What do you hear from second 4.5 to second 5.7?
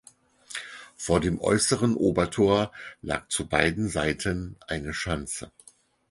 eine Schanze.